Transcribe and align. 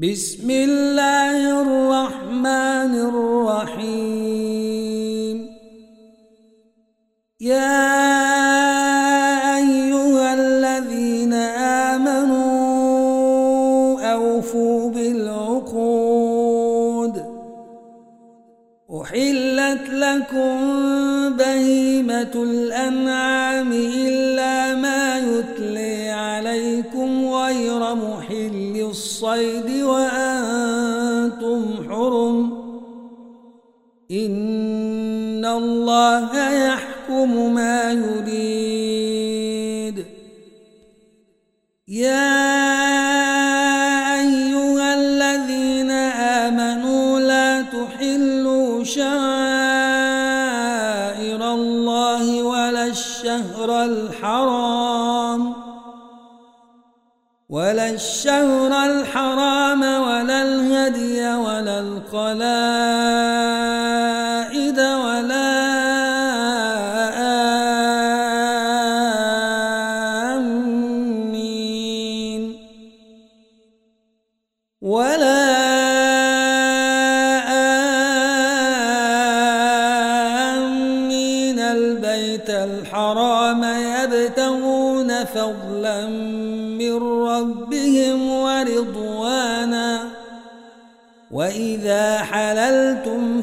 بسم 0.00 0.48
الله 0.50 1.60
الرحمن 1.60 2.92
الرحيم. 3.68 4.56
يا 7.40 7.84
أيها 9.60 10.34
الذين 10.34 11.32
آمنوا 11.92 12.40
أوفوا 14.12 14.90
بالعقود. 14.90 15.94
أحلت 19.02 19.84
لكم 19.90 20.56
بهيمة 21.36 22.34
الأنعام 22.34 23.29
الصيد 28.90 29.82
وأنتم 29.82 31.62
حرم. 31.88 32.52
إن 34.10 35.44
الله 35.44 36.50
يحكم 36.50 37.54
ما 37.54 37.92
يريد. 37.92 38.99
الشهر 57.94 58.72
الحرام 58.72 59.59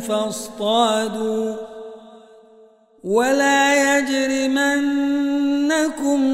فاصطادوا 0.07 1.55
ولا 3.03 3.97
يجرمنكم 3.97 5.37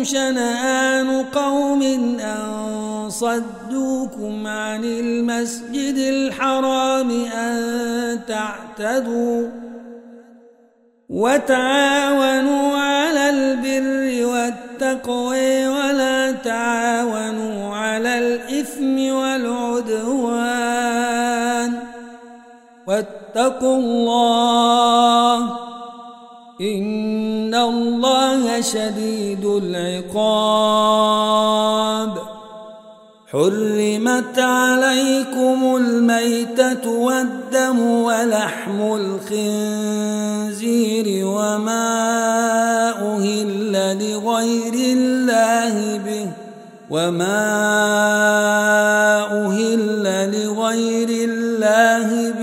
شنآن 0.03 1.23
قوم 1.23 1.81
أن 2.19 3.09
صدوكم 3.09 4.47
عن 4.47 4.83
المسجد 4.83 5.97
الحرام 5.97 7.11
أن 7.25 8.19
تعتدوا 8.27 9.49
وتعاونوا 11.09 12.77
على 12.77 13.29
البر 13.29 14.25
والتقوى 14.27 15.67
ولا 15.67 16.31
تعاونوا 16.31 17.75
على 17.75 18.17
الإثم 18.17 19.13
والعدوان 19.15 20.53
واتقوا 23.35 23.77
الله 23.77 25.37
إن 26.61 27.55
الله 27.55 28.61
شديد 28.61 29.45
العقاب. 29.45 30.93
حرمت 33.31 34.39
عليكم 34.39 35.75
الميتة 35.75 36.89
والدم 36.89 37.79
ولحم 37.79 38.81
الخنزير 39.33 40.55
وما 41.25 41.89
أهل 43.01 43.97
لغير 43.97 44.73
الله 44.73 45.97
به 45.97 46.27
وما 46.89 47.49
أهل 49.31 50.05
لغير 50.33 51.09
الله 51.09 52.31
به 52.31 52.42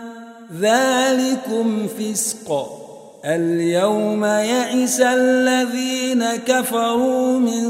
ذلكم 0.59 1.87
فسق. 1.87 2.77
اليوم 3.25 4.25
يئس 4.25 5.01
الذين 5.01 6.25
كفروا 6.35 7.39
من 7.39 7.63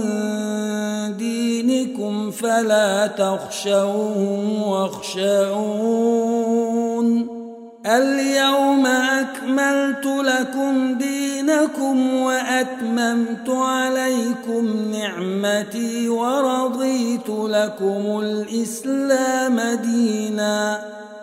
دينكم 1.18 2.32
فلا 2.32 3.08
تخشوهم 3.08 4.64
واخشعون. 4.64 6.22
اليوم 7.86 8.86
أكملت 8.86 10.06
لكم 10.06 10.98
دينكم 10.98 12.14
وأتممت 12.14 13.50
عليكم 13.50 14.92
نعمتي 14.92 16.10
ورضيت 16.10 17.30
لكم 17.30 18.20
الإسلام 18.20 19.60
دينا. 19.84 20.80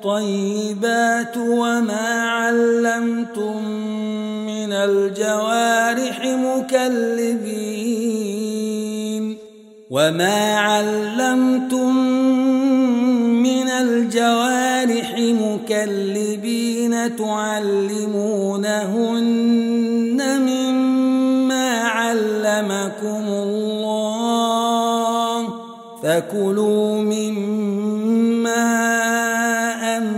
الطيبات 0.00 1.36
وما 1.36 2.30
علمتم 2.30 3.64
من 4.46 4.72
الجوارح 4.72 6.24
مكلبين 6.24 7.60
وما 9.90 10.56
علمتم 10.56 11.96
من 13.42 13.68
الجوارح 13.68 15.18
مكلبين 15.18 17.16
تعلمونهن 17.16 18.20
مما 20.40 21.78
علمكم 21.78 23.24
الله 23.28 24.70
فكلوا 26.02 27.02
مما 27.02 27.89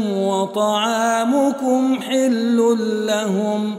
لكم 0.00 0.18
وطعامكم 0.18 2.00
حل 2.00 2.76
لهم 3.06 3.76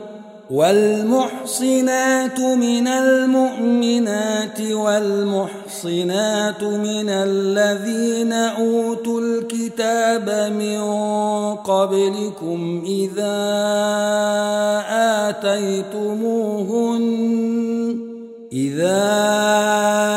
والمحصنات 0.51 2.39
من 2.39 2.87
المؤمنات 2.87 4.61
والمحصنات 4.61 6.63
من 6.63 7.09
الذين 7.09 8.33
أوتوا 8.33 9.21
الكتاب 9.21 10.53
من 10.53 10.81
قبلكم 11.55 12.83
إذا 12.85 13.41
آتيتموهن 15.29 17.01
إذا 18.53 20.10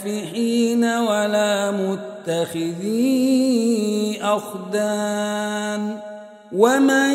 مسافحين 0.00 0.84
ولا 0.84 1.70
متخذي 2.26 2.98
أخدان 4.22 5.96
ومن 6.52 7.12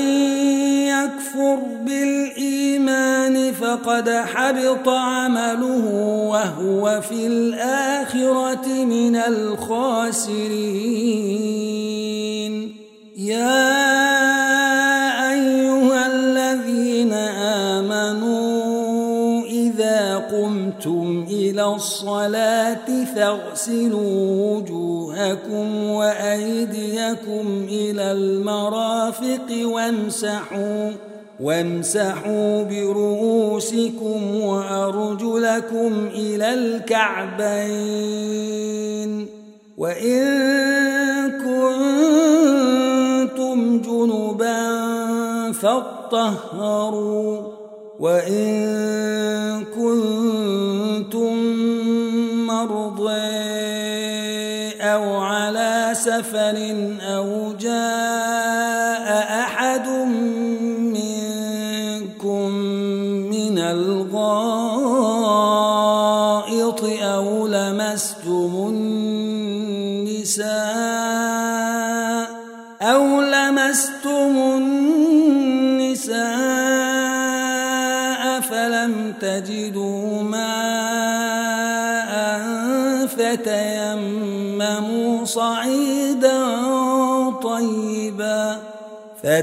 يكفر 0.87 1.59
بالإيمان 1.85 3.53
فقد 3.53 4.09
حبط 4.09 4.89
عمله 4.89 5.85
وهو 6.29 7.01
في 7.01 7.27
الآخرة 7.27 8.67
من 8.67 9.15
الخاسرين. 9.15 10.35
يا 13.17 14.34
الصلاة 21.65 23.05
فاغسلوا 23.15 24.57
وجوهكم 24.57 25.83
وأيديكم 25.83 27.65
إلى 27.69 28.11
المرافق 28.11 29.47
وامسحوا 29.63 30.91
وامسحوا 31.39 32.63
برؤوسكم 32.63 34.41
وأرجلكم 34.41 36.09
إلى 36.13 36.53
الكعبين. 36.53 38.05
وإن 39.77 41.31
كنتم 41.31 42.61
جنبا 43.81 44.71
فاطهروا. 45.51 47.54
وإن 47.99 49.65
كنتم 49.75 51.33
مرضى 52.47 53.55
أو 54.81 55.15
على 55.15 55.91
سفر 55.93 56.57
أو 57.01 57.53
جاء 57.59 58.54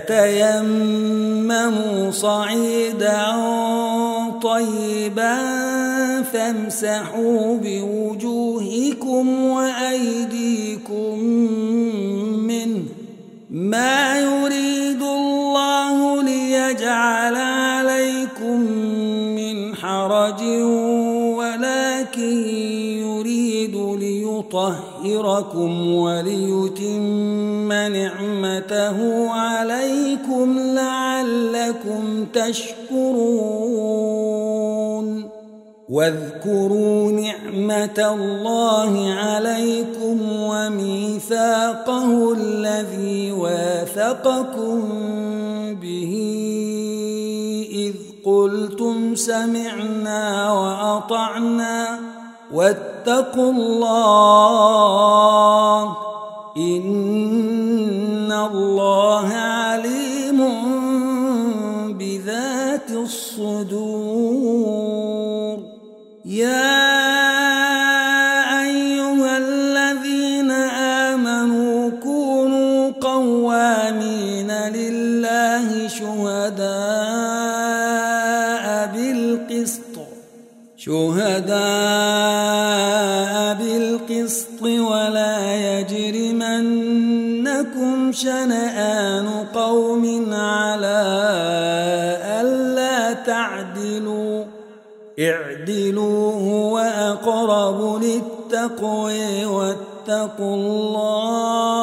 فتيمموا 0.08 2.10
صعيدا 2.10 3.26
طيبا 4.42 5.36
فامسحوا 6.22 7.56
بوجوهكم 7.62 9.44
وأيديكم 9.44 11.18
منه 12.46 12.82
ما 13.50 14.20
يريد 14.20 15.02
الله 15.02 16.22
ليجعل 16.22 17.36
عليكم 17.36 18.60
من 19.36 19.74
حرج 19.74 20.42
ولكن 21.38 22.48
يريد 22.98 23.76
ليطهركم 23.98 25.94
وليتم 25.94 27.51
نعمته 27.88 29.30
عليكم 29.30 30.58
لعلكم 30.58 32.24
تشكرون. 32.24 34.12
واذكروا 35.88 37.12
نعمة 37.12 38.14
الله 38.14 39.14
عليكم 39.14 40.32
وميثاقه 40.32 42.32
الذي 42.32 43.32
واثقكم 43.32 44.80
به. 45.82 46.12
إذ 47.72 47.94
قلتم 48.24 49.14
سمعنا 49.14 50.52
وأطعنا 50.52 51.98
واتقوا 52.52 53.52
الله. 53.52 54.92
إن 56.56 58.32
الله 58.32 59.28
عليم 59.32 60.40
بذات 61.98 62.90
الصدور. 62.90 64.52
يا 66.24 66.92
أيها 68.62 69.38
الذين 69.38 70.50
آمنوا 71.10 71.90
كونوا 71.90 72.90
قوامين 73.00 74.50
لله 74.50 75.88
شهداء 75.88 76.66
بالقسط. 78.94 79.94
شهداء 80.76 81.21
شنآن 88.12 89.28
قوم 89.54 90.04
على 90.32 91.02
ألا 92.40 93.12
تعدلوا 93.12 94.44
اعدلوا 95.20 96.32
هو 96.32 96.78
أقرب 96.78 98.02
للتقوى 98.02 99.44
واتقوا 99.46 100.54
الله 100.54 101.82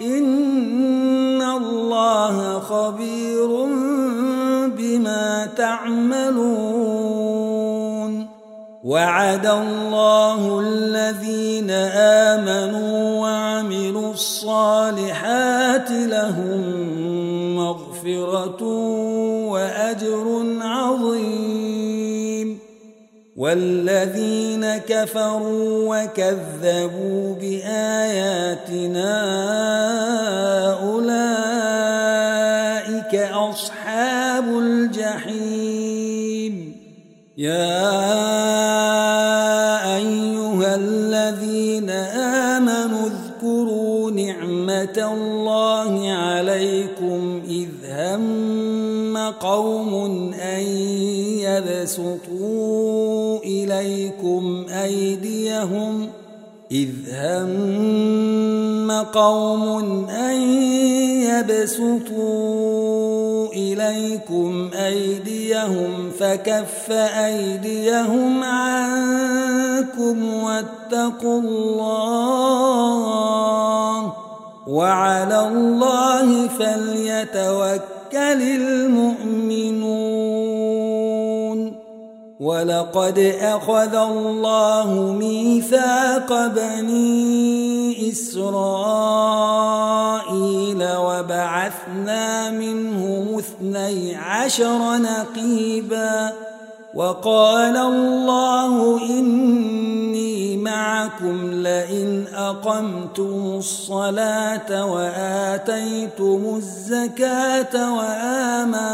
إن 0.00 1.42
الله 1.42 2.58
خبير 2.58 3.66
بما 4.76 5.48
تعملون 5.56 6.98
وعد 8.84 9.46
الله 9.46 10.60
الذين 10.60 11.70
آمنوا 12.30 13.17
الصالحات 14.18 15.90
لهم 15.90 16.62
مغفرة 17.56 18.62
وأجر 19.46 20.26
عظيم. 20.60 22.58
والذين 23.36 24.76
كفروا 24.76 25.96
وكذبوا 25.96 27.34
بآياتنا 27.34 29.14
أولئك 30.82 31.14
أصحاب 33.14 34.58
الجحيم. 34.58 36.54
يا 37.38 38.57
نعمة 44.78 45.12
الله 45.12 46.12
عليكم 46.12 47.42
إذ 47.48 47.68
هم 47.90 49.16
قوم 49.40 50.32
أن 50.34 50.62
يبسطوا 51.42 53.38
إليكم 53.38 54.66
أيديهم 54.82 56.08
إذ 56.72 56.88
هم 57.12 58.92
قوم 58.92 60.04
أن 60.08 60.36
يبسطوا 61.22 62.68
إليكم 63.52 64.70
أيديهم 64.74 66.10
فكف 66.18 66.90
أيديهم 66.90 68.44
عنكم 68.44 70.34
واتقوا 70.34 71.40
الله 71.40 73.08
وعلى 74.68 75.48
الله 75.48 76.48
فليتوكل 76.48 77.82
المؤمنون. 78.42 80.18
ولقد 82.40 83.18
أخذ 83.40 83.94
الله 83.94 84.90
ميثاق 85.18 86.46
بني 86.46 88.10
إسرائيل 88.10 89.18
وبعثنا 90.96 92.50
منهم 92.50 93.38
اثني 93.38 94.16
عشر 94.16 94.96
نقيبا 94.96 96.32
وقال 96.98 97.76
الله 97.76 99.00
إني 99.10 100.56
معكم 100.56 101.50
لئن 101.50 102.24
أقمتم 102.34 103.54
الصلاة 103.56 104.86
وآتيتم 104.92 106.42
الزكاة 106.56 107.94
وآمنتم 107.96 108.90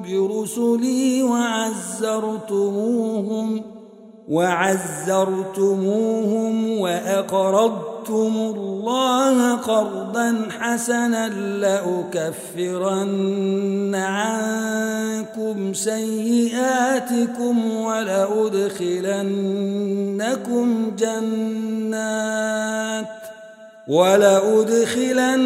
برسلي 0.00 1.22
وعزرتموهم 1.22 2.58
وعزرتموهم 4.28 5.98
وأقرضتم 6.78 8.32
الله 8.36 9.54
قرضا 9.54 10.48
حسنا 10.60 11.28
لأكفرن 12.08 13.14
عنكم 13.94 15.74
سيئاتكم 15.74 17.70
ولأدخلنكم 17.76 18.96
جنات 20.98 22.48
ولأدخلنكم 23.88 25.38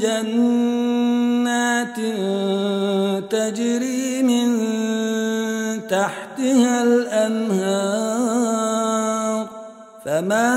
جنات 0.00 1.96
تجري 3.30 4.22
من 4.22 4.72
تحتها 6.42 6.82
الأنهار 6.82 8.42
فمن 10.04 10.52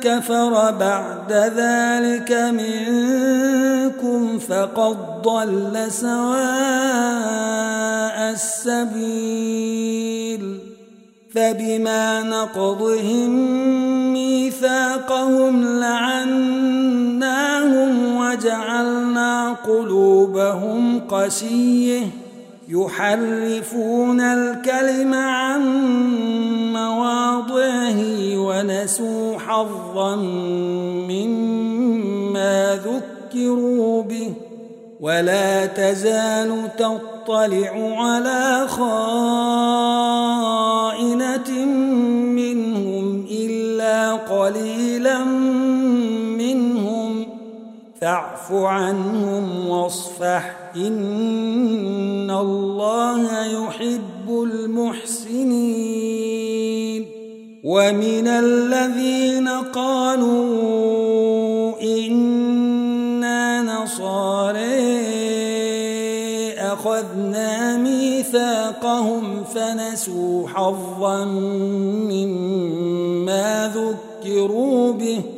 كفر 0.00 0.70
بعد 0.70 1.32
ذلك 1.32 2.32
منكم 2.32 4.38
فقد 4.38 4.96
ضل 5.22 5.86
سواء 5.90 6.38
السبيل 8.32 9.78
فبما 11.34 12.22
نقضهم 12.22 13.30
ميثاقهم 14.12 15.80
لعناهم 15.80 17.36
وجعلنا 18.16 19.52
قلوبهم 19.52 21.00
قسيه 21.08 22.27
يحرفون 22.68 24.20
الكلم 24.20 25.14
عن 25.14 25.60
مواضعه 26.72 28.00
ونسوا 28.36 29.38
حظا 29.38 30.16
مما 31.08 32.78
ذكروا 32.84 34.02
به 34.02 34.32
ولا 35.00 35.66
تزال 35.66 36.70
تطلع 36.78 37.96
على 37.98 38.68
خائنة 38.68 39.90
منهم 42.34 43.26
إلا 43.30 44.12
قليلا 44.12 45.24
منهم 46.38 46.97
فاعف 48.00 48.52
عنهم 48.52 49.68
واصفح. 49.68 50.56
إن 50.76 52.30
الله 52.30 53.44
يحب 53.46 54.28
المحسنين. 54.28 56.08
ومن 57.64 58.28
الذين 58.28 59.48
قالوا 59.48 60.38
إنا 61.82 63.62
نصاري 63.62 65.08
أخذنا 66.58 67.76
ميثاقهم 67.76 69.44
فنسوا 69.54 70.48
حظا 70.48 71.24
مما 72.04 73.72
ذكروا 73.74 74.92
به. 74.92 75.37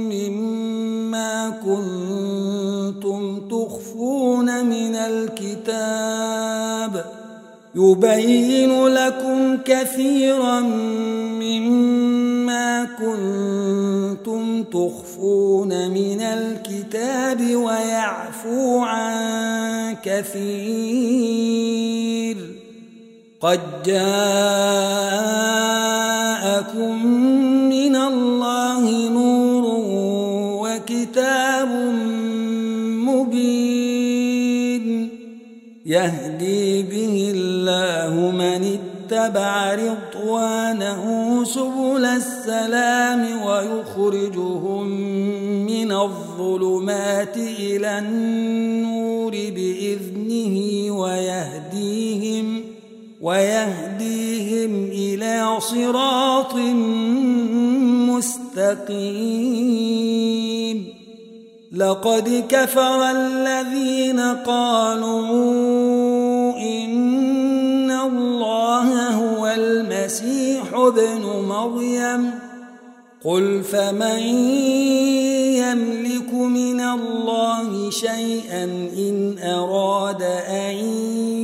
مما 0.10 1.50
كنتم 1.66 3.42
تخفون 3.50 4.66
من 4.66 4.96
الكتاب 4.96 6.12
يبين 7.76 8.88
لكم 8.88 9.58
كثيرا 9.66 10.60
مما 11.40 12.88
كنتم 14.26 14.64
تخفون 14.64 15.92
من 15.92 16.22
الكتاب 16.22 17.56
ويعفو 17.56 18.80
عن 18.80 19.96
كثير 20.04 21.48
قد 23.42 23.60
جاءكم 23.86 23.96
من 27.70 27.96
الله 27.96 29.10
نور 29.10 29.64
وكتاب 30.62 31.70
مبين 33.06 34.42
يهدي 35.86 36.31
اتبع 39.12 39.76
رضوانه 39.76 41.04
سبل 41.44 42.06
السلام 42.06 43.42
ويخرجهم 43.46 44.88
من 45.66 45.92
الظلمات 45.92 47.38
إلى 47.38 48.00
النور 48.00 49.32
بإذنه 49.32 50.56
ويهديهم 51.00 52.64
ويهديهم 53.22 54.86
إلى 54.86 55.58
صراط 55.60 56.56
مستقيم. 58.16 59.42
لقد 61.72 62.46
كفر 62.50 63.12
الذين 63.12 64.20
قالوا 64.20 66.11
الله 68.06 69.10
هو 69.10 69.48
المسيح 69.48 70.74
ابن 70.74 71.22
مريم. 71.48 72.32
قل 73.26 73.64
فمن 73.64 74.20
يملك 75.62 76.34
من 76.34 76.82
الله 76.82 77.90
شيئا 77.90 78.64
إن 78.98 79.36
أراد 79.44 80.22
أن 80.48 80.76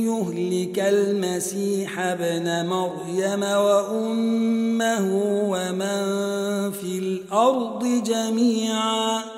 يهلك 0.06 0.78
المسيح 0.78 1.98
ابن 1.98 2.66
مريم 2.66 3.42
وأمه 3.42 5.06
ومن 5.48 6.02
في 6.72 6.98
الأرض 6.98 8.02
جميعا. 8.06 9.37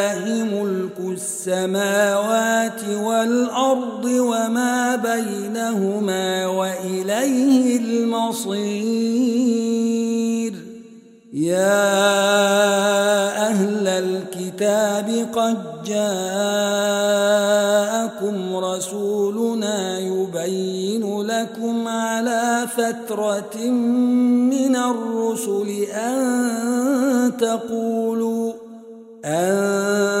السماوات 1.31 2.83
والأرض 3.03 4.05
وما 4.05 4.95
بينهما 4.95 6.47
وإليه 6.47 7.77
المصير. 7.79 8.61
يا 11.33 11.87
أهل 13.47 13.87
الكتاب 13.87 15.27
قد 15.33 15.83
جاءكم 15.85 16.15
رسولنا 18.55 19.99
يبين 19.99 21.21
لكم 21.21 21.87
على 21.87 22.67
فترة 22.77 23.57
من 24.51 24.75
الرسل 24.75 25.69
أن 25.93 27.31
تقولوا 27.39 28.53
أن 29.25 30.20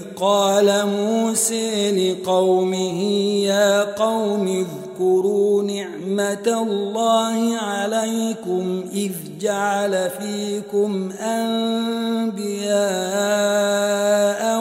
قال 0.21 0.85
موسى 0.85 1.91
لقومه 1.91 3.01
يا 3.43 3.83
قوم 3.83 4.47
اذكروا 4.47 5.63
نعمة 5.63 6.63
الله 6.63 7.57
عليكم 7.57 8.83
إذ 8.93 9.11
جعل 9.39 10.09
فيكم 10.19 11.09
أنبياء 11.21 12.41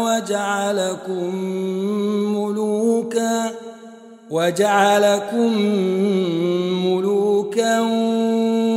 وجعلكم 0.05 1.35
ملوكا 2.37 3.53
وجعلكم 4.31 5.63
ملوكا 6.87 7.81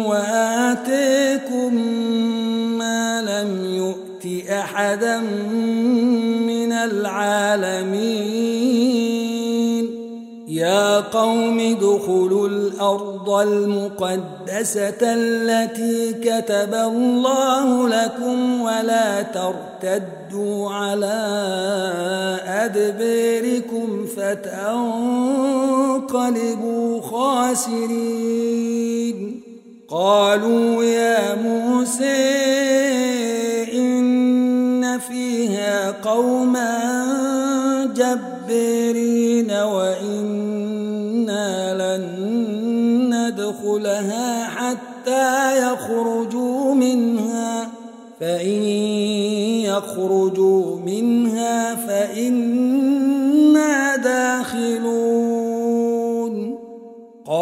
وآتيكم 0.08 1.76
ما 2.78 3.22
لم 3.22 3.76
يؤت 3.76 4.50
أحدا 4.52 5.20
من 5.20 6.53
العالمين. 6.74 8.34
يا 10.48 11.00
قوم 11.00 11.60
ادخلوا 11.60 12.48
الأرض 12.48 13.30
المقدسة 13.30 14.98
التي 15.02 16.14
كتب 16.14 16.74
الله 16.74 17.90
لكم 17.90 18.62
ولا 18.62 19.22
ترتدوا 19.22 20.70
على 20.70 21.20
أدبيركم 22.46 24.06
فتنقلبوا 24.18 25.02
خاسرين. 27.02 28.64
قالوا 29.90 30.84
يا 30.84 31.36
موسى 31.36 33.23
فيها 34.98 35.92
قوما 35.92 36.80
جبارين 37.96 39.52
وإنا 39.52 41.48
لن 41.74 42.06
ندخلها 43.16 44.48
حتى 44.48 45.58
يخرجوا 45.58 46.74
منها. 46.76 47.68
فإن 48.20 48.64
يخرجوا 49.64 50.80
منها 50.80 51.76
فإنا 51.76 52.93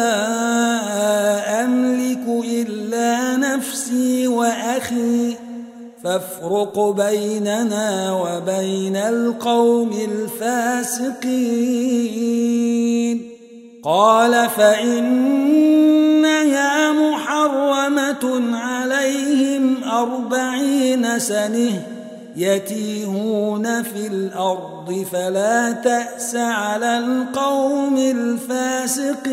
لا 0.00 1.64
أملك 1.64 2.24
إلا 2.44 3.36
نفسي 3.36 4.26
وأخي 4.26 5.36
فافرق 6.04 6.90
بيننا 6.90 8.12
وبين 8.12 8.96
القوم 8.96 9.92
الفاسقين. 9.92 11.30
قال 13.84 14.48
فإنها 14.48 15.52
محرمة 16.92 18.56
عليهم 18.56 19.84
أربعين 19.84 21.18
سنة. 21.18 21.99
يتيهون 22.36 23.82
في 23.82 24.06
الأرض 24.06 25.06
فلا 25.12 25.72
تأس 25.72 26.36
على 26.36 26.98
القوم 26.98 27.96
الفاسقين. 27.96 29.30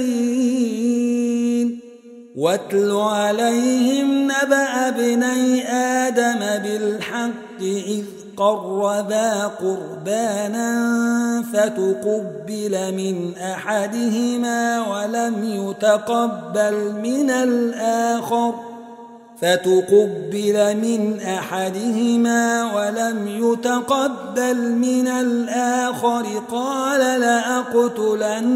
واتل 2.37 2.91
عليهم 2.91 4.23
نبأ 4.23 4.87
ابني 4.87 5.71
آدم 5.73 6.39
بالحق 6.63 7.61
إذ 7.61 8.03
قربا 8.37 9.43
قربانا 9.43 10.67
فتقبل 11.53 12.93
من 12.93 13.37
أحدهما 13.37 14.81
ولم 14.81 15.43
يتقبل 15.43 16.93
من 17.03 17.29
الآخر. 17.29 18.66
فتقبل 19.41 20.77
من 20.77 21.19
أحدهما 21.19 22.73
ولم 22.75 23.27
يتقبل 23.27 24.71
من 24.71 25.07
الآخر 25.07 26.25
قال 26.51 27.19
لأقتلنك 27.19 28.47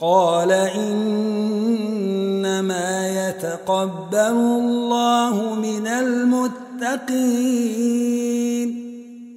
قال 0.00 0.52
إنما 0.52 1.28
يتقبل 3.28 4.16
الله 4.16 5.54
من 5.54 5.86
المتقين 5.86 7.30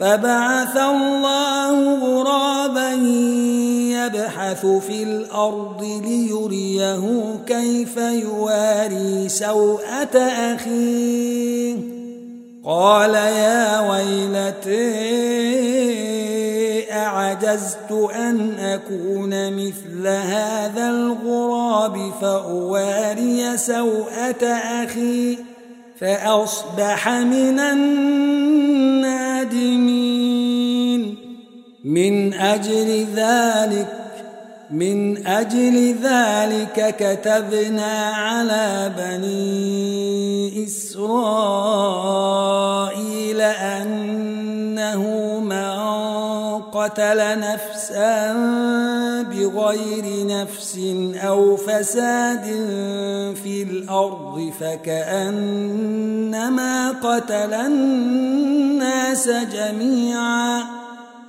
فبعث 0.00 0.76
الله 0.76 1.94
غرابا 1.94 2.92
يبحث 3.94 4.66
في 4.66 5.02
الأرض 5.02 6.02
ليريه 6.04 7.34
كيف 7.46 7.96
يواري 7.96 9.28
سوءة 9.28 10.18
أخيه. 10.54 11.76
قال 12.64 13.14
يا 13.14 13.90
ويلتي 13.90 14.74
أعجزت 16.92 17.92
أن 18.14 18.50
أكون 18.58 19.52
مثل 19.52 20.06
هذا 20.06 20.90
الغراب 20.90 22.12
فأواري 22.20 23.56
سوءة 23.56 24.44
أخي 24.84 25.38
فأصبح 26.00 27.08
من 27.08 27.58
النادمين 29.54 31.16
من 31.84 32.34
أجل 32.34 33.06
ذلك 33.14 33.86
من 34.70 35.26
أجل 35.26 35.94
ذلك 36.02 36.96
كتبنا 36.98 38.06
على 38.06 38.92
بني 38.98 40.64
إسرائيل 40.64 41.40
أنه 43.40 45.23
قتل 46.84 47.40
نفسا 47.40 48.32
بغير 49.22 50.26
نفس 50.26 50.78
أو 51.14 51.56
فساد 51.56 52.44
في 53.42 53.62
الأرض 53.62 54.52
فكأنما 54.60 55.90
قتل 56.90 57.54
الناس 57.54 59.28
جميعا 59.28 60.62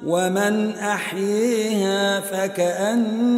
ومن 0.05 0.75
أحييها 0.75 2.19
فكأنما 2.19 3.35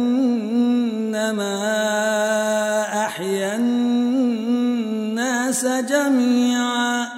أحيا 3.06 3.56
الناس 3.56 5.64
جميعا 5.64 7.17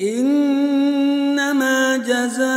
إنما 0.00 1.96
جزاء 1.96 2.48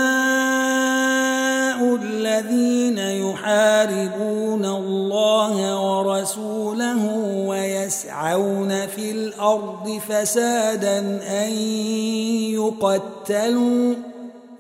الذين 1.96 2.98
يحاربون 2.98 4.66
الله 4.66 5.82
ورسوله 5.82 7.16
ويسعون 7.48 8.88
في 8.88 9.12
الأرض 9.12 10.00
فسادا 10.10 11.00
أن 11.46 11.52
يقتلوا 12.54 13.96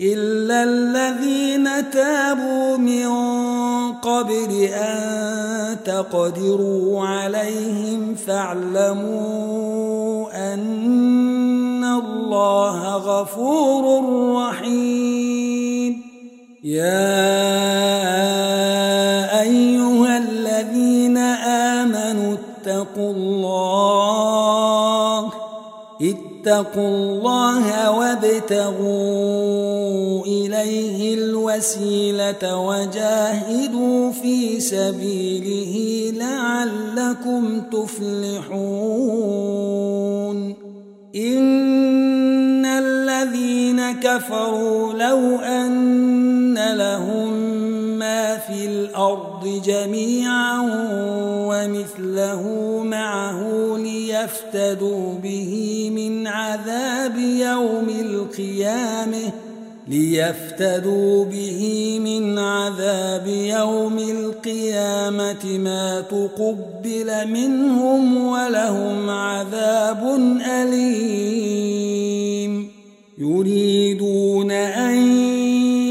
إلا 0.00 0.64
الذين 0.64 1.90
تابوا 1.90 2.76
من 2.76 3.08
قبل 3.92 4.68
أن 4.74 5.76
تقدروا 5.84 7.06
عليهم 7.06 8.14
فاعلموا 8.14 9.74
أن 10.54 11.84
الله 11.84 12.96
غفور 12.96 14.04
رحيم. 14.36 16.02
يا 16.64 17.04
أيها 19.40 20.18
الذين 20.18 21.16
آمنوا 21.16 22.34
اتقوا 22.34 23.12
الله 23.12 24.04
اتقوا 26.02 26.88
الله 26.88 27.90
وابتغوا 27.90 29.63
إليه 30.74 31.14
الوسيلة 31.14 32.58
وجاهدوا 32.58 34.12
في 34.12 34.60
سبيله 34.60 35.74
لعلكم 36.18 37.60
تفلحون. 37.72 38.54
إن 41.16 42.66
الذين 42.66 43.92
كفروا 43.92 44.92
لو 44.92 45.38
أن 45.38 46.58
لهم 46.74 47.32
ما 47.98 48.36
في 48.36 48.66
الأرض 48.66 49.62
جميعا 49.64 50.60
ومثله 51.48 52.42
معه 52.84 53.40
ليفتدوا 53.78 55.14
به 55.22 55.90
من 55.94 56.26
عذاب 56.26 57.18
يوم 57.18 57.88
القيامة 57.88 59.32
ليفتدوا 59.88 61.24
به 61.24 61.98
من 62.04 62.38
عذاب 62.38 63.26
يوم 63.26 63.98
القيامة 63.98 65.58
ما 65.58 66.00
تقبل 66.00 67.28
منهم 67.28 68.26
ولهم 68.26 69.10
عذاب 69.10 70.18
أليم. 70.62 71.84
يريدون 73.18 74.50
أن 74.50 74.94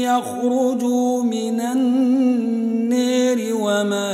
يخرجوا 0.02 1.22
من 1.22 1.60
النار 1.60 3.38
وما 3.52 4.13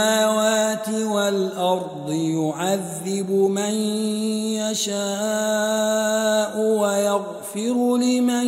يشاء 4.71 6.59
ويغفر 6.59 7.97
لمن 7.97 8.47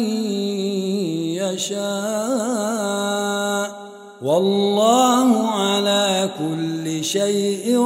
يشاء. 1.35 1.83
والله 4.21 5.47
على 5.47 6.29
كل 6.39 7.03
شيء 7.03 7.79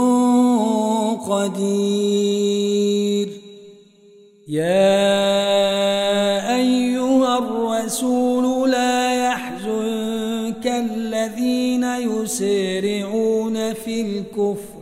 قدير. 1.29 2.47
يا 4.47 5.35
أيها 6.55 7.37
الرسول 7.37 8.71
لا 8.71 9.27
يحزنك 9.27 10.67
الذين 10.67 11.83
يسارعون 11.83 13.73
في 13.73 14.01
الكفر. 14.01 14.77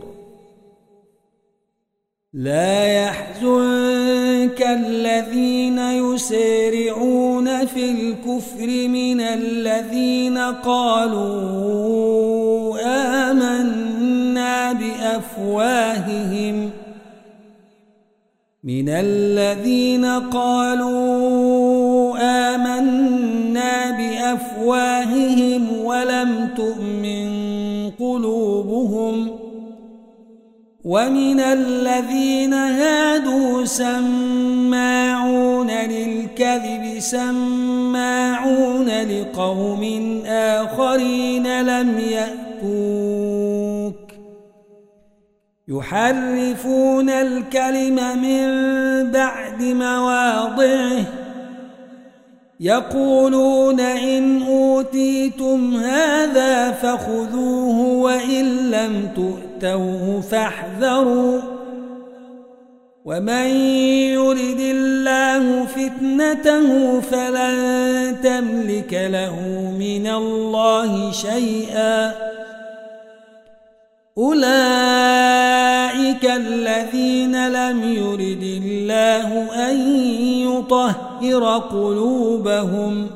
لا 2.32 2.85
يسارعون 6.30 7.66
في 7.66 7.90
الكفر 7.90 8.88
من 8.88 9.20
الذين 9.20 10.38
قالوا 10.38 11.26
آمنا 13.30 14.72
بأفواههم 14.72 16.70
من 18.64 18.88
الذين 18.88 20.04
قالوا 20.30 22.16
آمنا 22.54 23.90
بأفواههم 23.90 25.84
ولم 25.84 26.48
تؤمن 26.56 27.30
قلوبهم 27.98 29.30
ومن 30.84 31.40
الذين 31.40 32.54
هادوا 32.54 33.64
سماعون 33.64 35.70
للكذب 36.40 36.98
سماعون 36.98 38.88
لقوم 38.88 40.22
آخرين 40.26 41.62
لم 41.62 41.98
يأتوك. 41.98 43.96
يحرفون 45.68 47.10
الكلم 47.10 48.18
من 48.22 48.46
بعد 49.10 49.62
مواضعه. 49.62 51.04
يقولون 52.60 53.80
إن 53.80 54.42
أوتيتم 54.42 55.76
هذا 55.76 56.70
فخذوه 56.70 57.80
وإن 57.80 58.70
لم 58.70 59.08
تؤتوه 59.16 60.20
فاحذروا. 60.20 61.55
ومن 63.06 63.46
يرد 64.18 64.60
الله 64.60 65.64
فتنته 65.64 67.00
فلن 67.00 67.56
تملك 68.22 68.92
له 68.92 69.34
من 69.78 70.06
الله 70.06 71.12
شيئا 71.12 72.12
أولئك 74.18 75.44
الذين 76.24 77.48
لم 77.48 77.82
يرد 77.92 78.42
الله 78.42 79.54
أن 79.70 79.76
يطهر 80.42 81.58
قلوبهم 81.58 83.10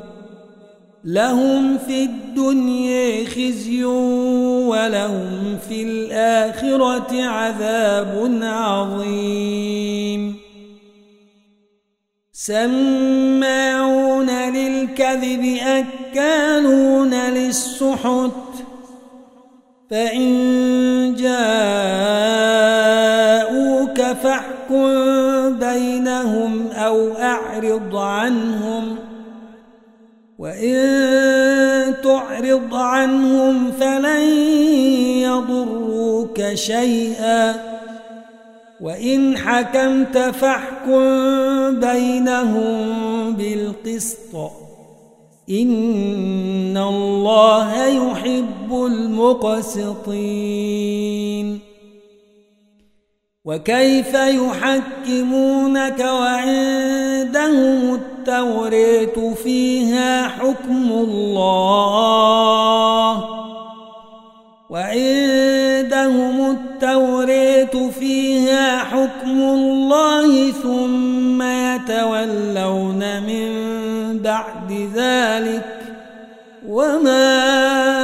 لهم 1.05 1.79
في 1.79 2.05
الدنيا 2.05 3.29
خزي 3.29 3.85
ولهم 3.85 5.59
في 5.69 5.83
الآخرة 5.83 7.25
عذاب 7.25 8.39
عظيم. 8.43 10.37
سماعون 12.33 14.31
للكذب 14.31 15.59
أكالون 15.63 17.15
للسحت. 17.15 18.31
فإن 19.91 21.15
جاءوك 21.15 21.61
فاحكم 24.01 24.91
بينهم 25.59 26.71
أو 26.71 27.13
أعرض 27.13 27.97
عنهم. 27.97 29.00
وإن 30.41 31.95
تعرض 32.03 32.75
عنهم 32.75 33.73
فلن 33.73 34.23
يضروك 35.21 36.55
شيئا 36.55 37.55
وإن 38.81 39.37
حكمت 39.37 40.19
فاحكم 40.19 41.01
بينهم 41.81 43.33
بالقسط 43.33 44.35
إن 45.51 46.77
الله 46.77 47.87
يحب 47.87 48.73
المقسطين 48.87 50.41
وكيف 53.45 54.15
يحكمونك 54.15 56.01
وعندهم 56.01 57.95
التوريت 58.31 59.19
فيها 59.19 60.29
حكم 60.29 60.91
الله. 60.93 61.65
وعندهم 64.71 66.51
التوريت 66.51 67.77
فيها 67.77 68.79
حكم 68.79 69.41
الله 69.43 70.51
ثم 70.51 71.43
يتولون 71.43 73.23
من 73.23 73.51
بعد 74.19 74.91
ذلك. 74.95 75.81
وما 76.69 78.00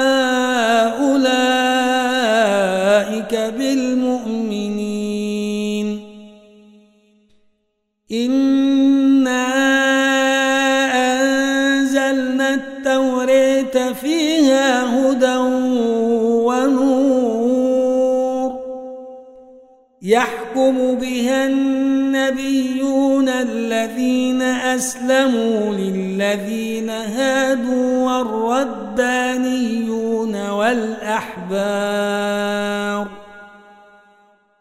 أسلموا 24.76 25.74
للذين 25.74 26.90
هادوا 26.90 28.12
والربانيون 28.12 30.50
والأحبار. 30.50 31.46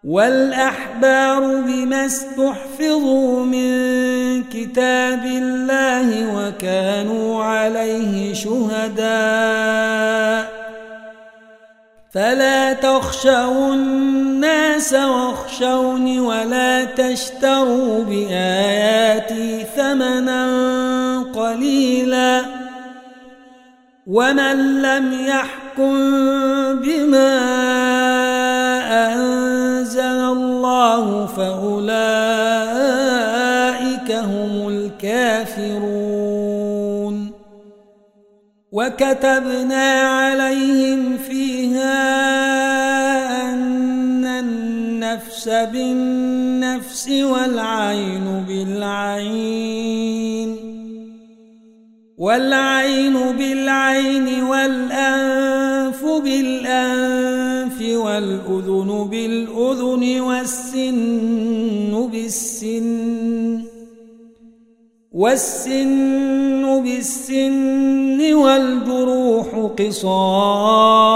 والأحبار 0.03 1.39
بما 1.39 2.05
استحفظوا 2.05 3.45
من 3.45 4.43
كتاب 4.43 5.25
الله 5.25 6.35
وكانوا 6.35 7.43
عليه 7.43 8.33
شهداء. 8.33 9.05
فلا 12.15 12.73
تخشوا 12.73 13.73
الناس 13.73 14.93
واخشوني 14.93 16.19
ولا 16.19 16.83
تشتروا 16.83 18.03
بآياتي 18.03 19.65
ثمنا 19.75 20.45
قليلا 21.33 22.41
ومن 24.07 24.81
لم 24.81 25.25
يحكم 25.27 25.93
بما 26.79 27.37
أنزل 29.13 30.01
الله 30.01 31.25
فأولئك 31.25 31.71
هم 34.11 34.67
الكافرون. 34.67 36.15
وكتبنا 38.71 40.01
عليهم 40.01 41.17
فيها 41.17 41.44
النفس 45.47 45.71
بالنفس 45.73 47.09
والعين 47.09 48.45
بالعين 48.47 49.95
والعين 52.17 53.13
بالعين 53.13 54.43
والأنف 54.43 56.05
بالأنف 56.05 57.81
والأذن 57.81 59.07
بالأذن 59.11 60.21
والسن 60.21 62.09
بالسن 62.11 63.61
والسن 65.11 66.83
بالسن 66.83 68.33
والجروح 68.33 69.71
قصاص 69.79 71.15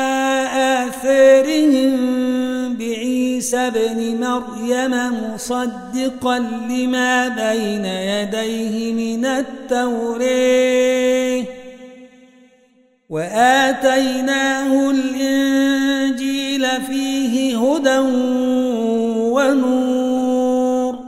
آثارهم 1.11 2.77
عيسى 2.81 3.57
ابن 3.57 4.19
مريم 4.19 4.93
مصدقا 5.33 6.39
لما 6.69 7.27
بين 7.27 7.85
يديه 7.85 8.93
من 8.93 9.25
التورية. 9.25 10.65
وآتيناه 13.09 14.91
الإنجيل 14.91 16.67
فيه 16.87 17.57
هدى 17.57 17.99
ونور. 19.35 20.99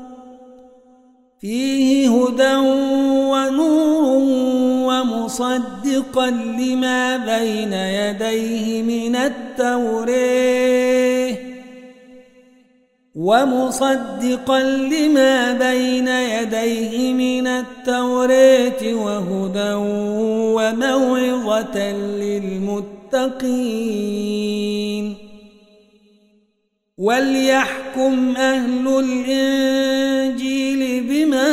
فيه 1.41 2.09
هدى 2.09 2.55
ونور 2.55 4.03
ومصدقا 4.87 6.29
لما 6.29 7.17
بين 7.17 7.73
يديه 7.73 8.83
من 8.83 9.15
التوريه 9.59 11.53
ومصدقا 13.15 14.63
لما 14.63 15.53
بين 15.53 16.07
يديه 16.07 17.13
من 17.13 17.47
التوراة 17.47 18.93
وهدى 18.93 19.73
وموعظة 20.57 21.91
للمتقين. 21.91 23.63
وليحكم 26.97 28.35
أهل 28.37 28.87
الإنجيل 29.05 30.81
بما 31.03 31.52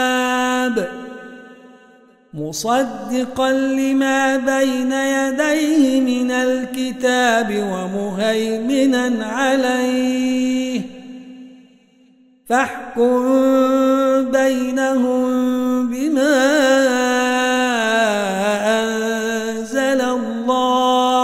مصدقا 2.51 3.51
لما 3.51 4.37
بين 4.37 4.91
يديه 4.91 6.01
من 6.01 6.31
الكتاب 6.31 7.47
ومهيمنا 7.71 9.25
عليه. 9.25 10.81
فاحكم 12.49 13.21
بينهم 14.31 15.23
بما 15.89 16.47
أنزل 18.79 20.01
الله. 20.01 21.17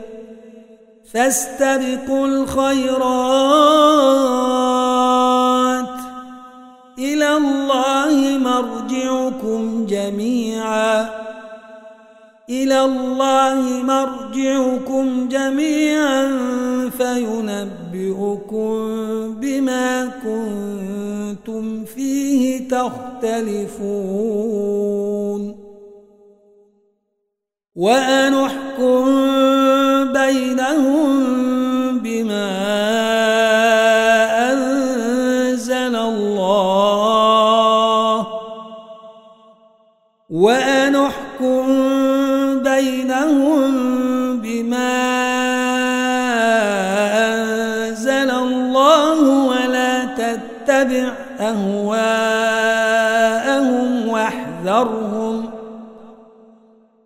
فاستبقوا 1.13 2.27
الخيرات. 2.27 3.01
إلى 6.99 7.37
الله 7.37 8.37
مرجعكم 8.37 9.85
جميعا. 9.85 11.09
إلى 12.49 12.85
الله 12.85 13.61
مرجعكم 13.83 15.27
جميعا. 15.27 16.27
فينبئكم 16.97 18.71
بما 19.35 20.05
كنتم 20.05 21.85
فيه 21.85 22.69
تختلفون. 22.69 23.81
وأنحكم 27.75 28.60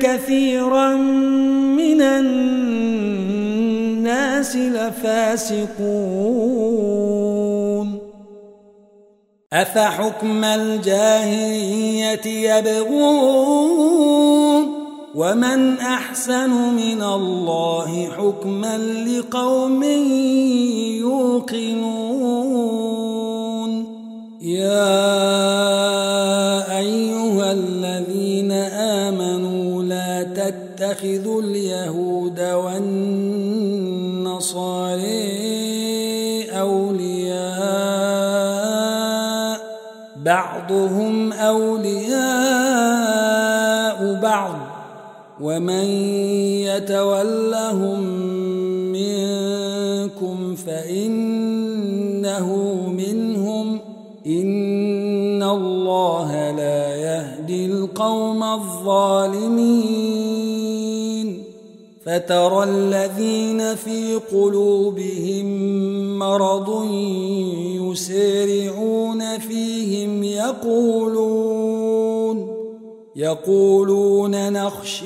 كثيرا 0.00 0.96
من 1.76 2.02
الناس 2.02 3.16
لفاسقون. 4.56 6.12
أفحكم 9.52 10.44
الجاهلية 10.44 12.26
يبغون؟ 12.26 13.72
ومن 15.14 15.78
أحسن 15.78 16.50
من 16.50 17.02
الله 17.02 18.08
حكما 18.18 18.78
لقوم 18.78 19.82
يوقنون. 21.00 22.32
يا 24.42 25.71
تتخذوا 30.92 31.42
اليهود 31.42 32.40
والنصارى 32.40 32.90
أولياء. 36.50 37.52
بعضهم 40.16 41.32
أولياء 41.32 42.20
بعض. 44.22 44.58
ومن 45.40 45.84
يتولهم 46.68 48.00
منكم 48.92 50.54
فإنه 50.54 52.46
منهم. 52.88 53.78
إن 54.26 55.42
الله 55.42 56.50
لا 56.50 56.96
يهدي 56.96 57.66
القوم 57.66 58.42
الظالمين. 58.42 60.31
فترى 62.12 62.64
الذين 62.64 63.74
في 63.74 64.20
قلوبهم 64.32 65.48
مرض 66.18 66.84
يسارعون 67.80 69.38
فيهم 69.38 70.22
يقولون 70.22 71.82
يقولون 73.16 74.52
نخشى 74.52 75.04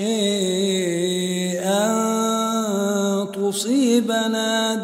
أن 1.58 3.26
تصيبنا 3.32 4.74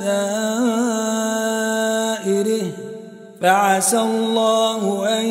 دائره 2.30 2.72
فعسى 3.40 4.00
الله 4.00 5.08
أن 5.20 5.26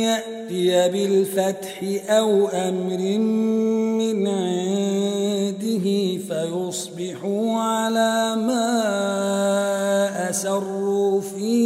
يأتي 0.00 0.88
بالفتح 0.88 1.82
أو 2.08 2.48
أمر 2.48 3.18
من 3.98 4.28
عنده 4.28 4.63
فيصبحوا 6.28 7.60
على 7.60 8.36
ما 8.36 8.70
أسروا 10.30 11.20
في 11.20 11.58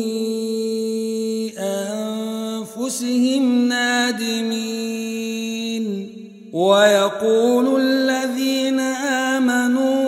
أنفسهم 1.59 3.45
نادمين. 3.69 4.99
ويقول 6.53 7.81
الذين 7.81 8.81
آمنوا 9.41 9.99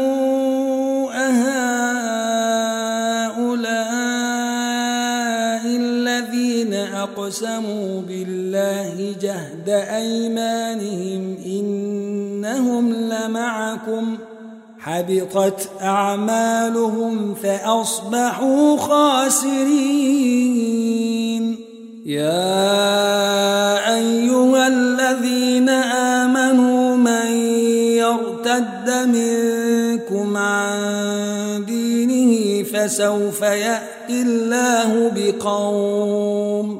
أهؤلاء 1.28 1.60
الذين 5.66 6.74
أقسموا 6.74 8.02
بالله 8.02 9.14
جهد 9.22 9.68
أيمانهم 9.68 11.29
لمعكم 13.30 14.18
حبطت 14.78 15.68
أعمالهم 15.82 17.34
فأصبحوا 17.34 18.76
خاسرين. 18.76 20.30
يا 22.06 23.94
أيها 23.94 24.68
الذين 24.68 25.68
آمنوا 25.68 26.96
من 26.96 27.26
يرتد 28.02 28.90
منكم 28.90 30.36
عن 30.36 31.64
دينه 31.66 32.62
فسوف 32.62 33.42
يأتي 33.42 34.22
الله 34.22 35.12
بقوم 35.16 36.79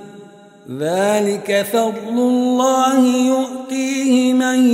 ذلك 0.79 1.65
فضل 1.73 2.17
الله 2.17 2.99
يؤتيه 3.05 4.33
من 4.33 4.69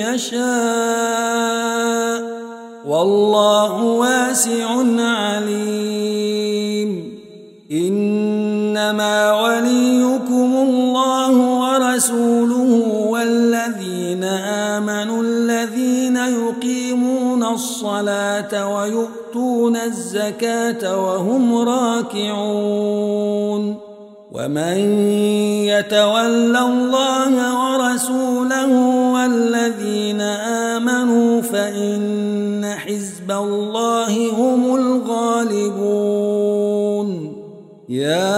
يشاء 0.00 0.44
والله 2.86 3.82
واسع 3.82 4.68
عليم. 4.98 6.54
إنما 7.72 9.42
وليكم 9.42 10.50
الله 10.68 11.32
ورسوله 11.60 12.70
والذين 13.08 14.24
آمنوا 14.74 15.22
الذين 15.22 16.16
يقيمون 16.16 17.44
الصلاة 17.44 18.74
ويؤتون 18.76 19.76
الزكاة 19.76 21.04
وهم 21.04 21.54
راكعون. 21.54 23.13
ومن 24.34 24.76
يتول 25.70 26.56
الله 26.56 27.34
ورسوله 27.62 28.70
والذين 29.14 30.20
آمنوا 30.74 31.42
فإن 31.42 32.74
حزب 32.76 33.30
الله 33.30 34.30
هم 34.30 34.76
الغالبون. 34.76 36.24
يا 37.88 38.32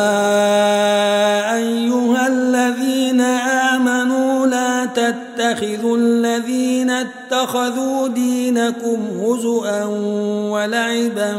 أيها 1.54 2.26
الذين 2.26 3.20
آمنوا 3.20 4.46
لا 4.46 4.86
تتخذوا 4.86 5.96
الذين 5.96 6.90
اتخذوا 6.90 8.08
دينكم 8.56 9.00
هزؤا 9.20 9.84
ولعبا 10.50 11.32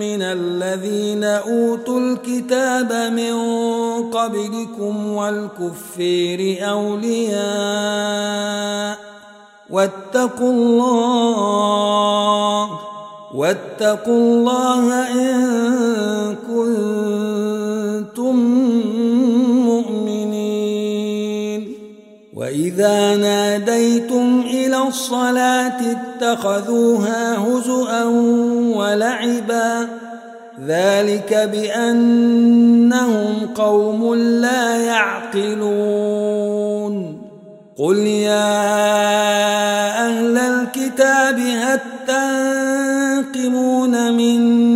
من 0.00 0.22
الذين 0.22 1.24
أوتوا 1.24 2.00
الكتاب 2.00 2.92
من 3.12 3.34
قبلكم 4.10 5.12
والكفير 5.12 6.68
أولياء 6.70 7.36
واتقوا 9.70 10.52
الله 10.52 11.50
واتقوا 13.34 14.16
الله 14.16 15.12
إن 15.12 16.36
كنتم 16.48 17.25
وإذا 22.56 23.16
ناديتم 23.16 24.44
إلى 24.46 24.88
الصلاة 24.88 25.80
اتخذوها 25.80 27.38
هزؤا 27.38 28.04
ولعبا 28.76 29.88
ذلك 30.66 31.50
بأنهم 31.52 33.46
قوم 33.54 34.14
لا 34.14 34.76
يعقلون 34.76 36.06
قل 37.78 37.96
يا 37.96 38.66
أهل 40.08 40.38
الكتاب 40.38 41.38
هل 41.38 41.80
تنقمون 42.06 44.12
منا 44.12 44.75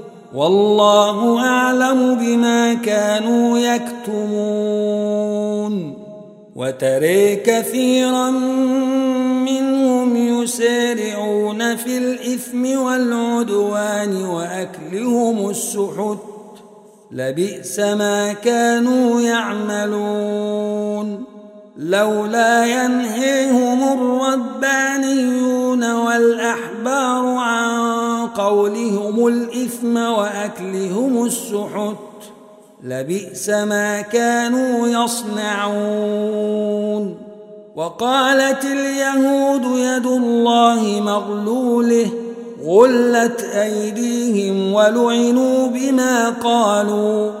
والله 0.35 1.39
أعلم 1.39 2.15
بما 2.15 2.73
كانوا 2.73 3.59
يكتمون. 3.59 5.21
وتري 6.55 7.35
كثيرا 7.35 8.29
منهم 9.45 10.43
يسارعون 10.43 11.75
في 11.75 11.97
الإثم 11.97 12.79
والعدوان 12.79 14.25
وأكلهم 14.25 15.49
السحت. 15.49 16.17
لبئس 17.11 17.79
ما 17.79 18.33
كانوا 18.33 19.21
يعملون. 19.21 21.23
لولا 21.77 22.65
ينهيهم 22.65 23.99
الربانيون 23.99 25.91
والأحبار 25.91 27.25
عن 27.25 28.27
قولهم 28.27 29.27
الإثم 29.27 29.97
وأكلهم 29.97 31.25
السحت 31.25 31.95
لبئس 32.83 33.49
ما 33.49 34.01
كانوا 34.01 34.87
يصنعون. 34.87 36.51
وقالت 37.75 38.65
اليهود 38.65 39.63
يد 39.77 40.05
الله 40.05 41.01
مغلوله 41.01 42.11
غلت 42.65 43.43
أيديهم 43.43 44.73
ولعنوا 44.73 45.67
بما 45.67 46.29
قالوا. 46.29 47.40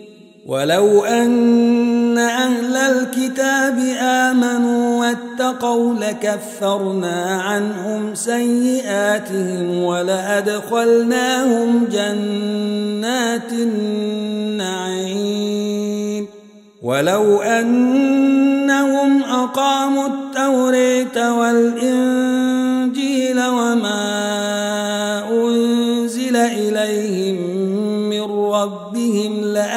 ولو 0.51 1.03
أن 1.03 2.17
أهل 2.17 2.75
الكتاب 2.75 3.79
آمنوا 4.01 4.99
واتقوا 4.99 5.93
لكفرنا 5.93 7.41
عنهم 7.41 8.15
سيئاتهم 8.15 9.83
ولأدخلناهم 9.83 11.87
جنات 11.91 13.53
النعيم 13.53 15.41
ولو 16.83 17.41
أنهم 17.41 19.23
أقاموا 19.23 20.07
التورية 20.07 21.39
والإنجيل 21.39 22.30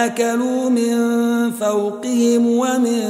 ربهم 0.05 0.15
لأكلوا 0.15 0.71
من 0.71 1.51
فوقهم 1.51 2.47
ومن 2.47 3.03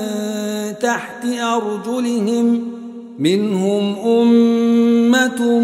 تحت 0.81 1.25
أرجلهم 1.25 2.73
منهم 3.19 3.97
أمة 3.99 5.61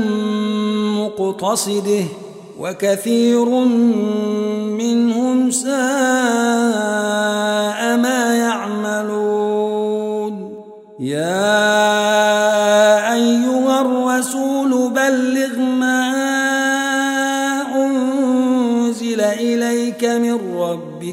مقتصدة 1.01 2.05
وكثير 2.61 3.45
منهم 4.79 5.51
ساء 5.51 5.71
ما 7.97 8.35
يعملون. 8.37 9.71
يا 11.01 11.63
أيها 13.15 13.81
الرسول 13.81 14.60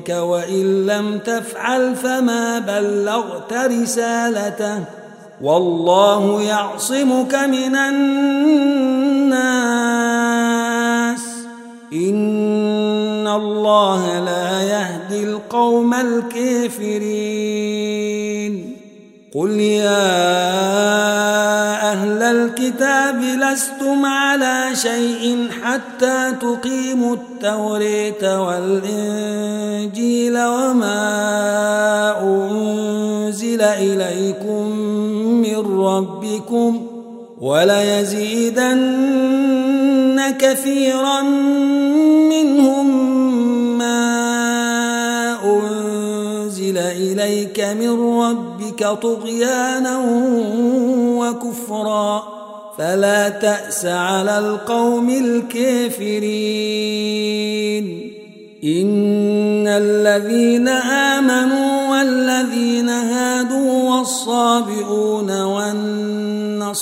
ربك 0.10 0.16
وإن 0.16 0.86
لم 0.86 1.20
تفعل 1.20 1.95
فما 1.95 2.60
بلغت 2.60 3.53
رسالته 3.53 4.84
والله 5.41 6.41
يعصمك 6.41 7.36
من 7.36 7.76
الناس. 7.76 8.08
إن 11.93 13.28
الله 13.28 14.20
لا 14.20 14.62
يهدي 14.62 15.24
القوم 15.24 15.93
الكافرين. 15.93 17.28
قل 19.38 19.51
يا 19.51 20.07
أهل 21.91 22.23
الكتاب 22.23 23.21
لستم 23.21 24.05
على 24.05 24.69
شيء 24.73 25.47
حتى 25.63 26.33
تقيموا 26.41 27.15
التوريت 27.15 28.23
والإنجيل 28.23 29.53
وما 30.38 31.03
أنزل 32.23 33.61
إليكم 33.61 34.69
من 35.45 35.79
ربكم 35.79 36.88
وليزيدن 37.41 38.97
كثيرا 40.39 41.21
منهم 42.29 43.07
إليك 47.12 47.60
من 47.60 48.20
ربك 48.20 48.88
طغيانا 49.01 49.97
وكفرا 51.20 52.24
فلا 52.78 53.30
تأس 53.30 53.86
على 53.86 54.39
القوم 54.39 55.10
الكافرين. 55.10 56.58
إن 58.64 59.68
الذين 59.68 60.68
آمنوا 60.68 61.91
والذين 61.91 62.89
هادوا 62.89 63.97
والصابئون 63.97 65.41
والنصاري 65.41 66.80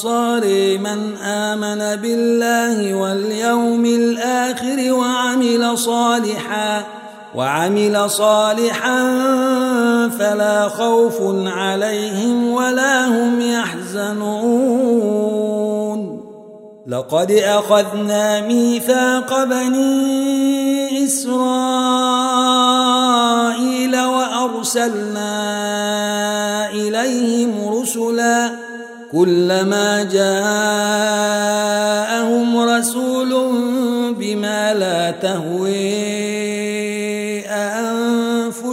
من 0.77 1.15
آمن 1.21 2.01
بالله 2.01 2.93
واليوم 2.93 3.85
الآخر 3.85 4.93
وعمل 4.93 5.77
صالحاً 5.77 6.94
وعمل 7.35 8.09
صالحا 8.09 8.99
فلا 10.19 10.69
خوف 10.69 11.17
عليهم 11.47 12.51
ولا 12.51 13.07
هم 13.07 13.41
يحزنون. 13.41 15.05
لقد 16.87 17.31
أخذنا 17.31 18.41
ميثاق 18.41 19.43
بني 19.43 21.05
إسرائيل 21.05 21.35
وأرسلنا 24.01 25.31
إليهم 26.69 27.79
رسلا 27.81 28.51
كلما 29.11 30.03
جاءهم 30.03 30.37
رسول 32.57 33.31
بما 34.19 34.73
لا 34.73 35.11
تهوي 35.11 35.94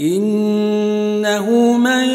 إنه 0.00 1.76
من 1.76 2.08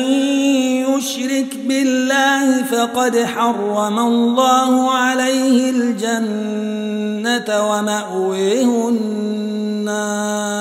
يشرك 0.97 1.57
بالله 1.65 2.63
فقد 2.63 3.17
حرم 3.17 3.99
الله 3.99 4.91
عليه 4.91 5.69
الجنة 5.69 7.71
ومأويه 7.71 8.89
النار. 8.89 10.57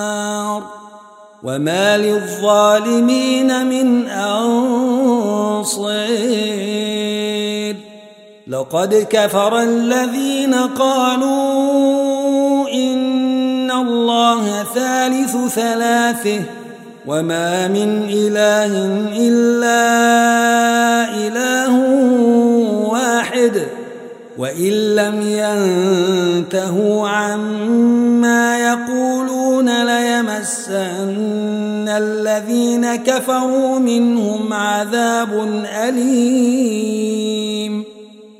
وما 1.42 1.98
للظالمين 1.98 3.66
من 3.66 4.08
انصير 4.08 5.86
لقد 8.46 9.06
كفر 9.10 9.60
الذين 9.60 10.54
قالوا 10.54 11.28
إن 12.68 13.70
الله 13.70 14.64
ثالث 14.74 15.36
ثلاثة. 15.54 16.65
وما 17.06 17.68
من 17.68 18.08
إله 18.10 18.72
إلا 19.16 19.86
إله 21.26 21.74
واحد 22.90 23.62
وإن 24.38 24.72
لم 24.94 25.22
ينتهوا 25.22 27.08
عما 27.08 28.58
يقولون 28.58 29.84
ليمسن 29.84 30.76
الذين 31.88 32.96
كفروا 32.96 33.78
منهم 33.78 34.52
عذاب 34.52 35.62
أليم 35.88 37.35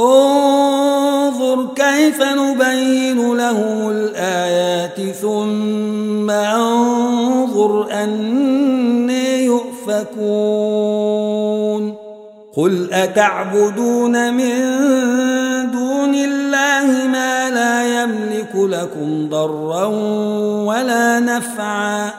انظر 0.00 1.66
كيف 1.76 2.22
نبين 2.22 3.36
له 3.36 3.90
الآيات 3.90 5.00
ثم 5.16 6.30
انظر 6.30 7.92
أني 7.92 9.44
يؤفكون. 9.44 10.90
قل 12.56 12.92
أتعبدون 12.92 14.34
من 14.34 14.60
دون 15.70 16.14
الله 16.14 17.08
ما 17.08 17.50
لا 17.50 18.02
يملك 18.02 18.50
لكم 18.54 19.28
ضرا 19.30 19.84
ولا 20.64 21.20
نفعا. 21.20 22.10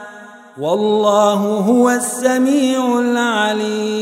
والله 0.62 1.40
هو 1.68 1.90
السميع 1.90 3.00
العليم. 3.00 4.02